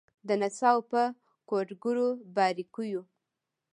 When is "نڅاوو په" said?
0.41-1.01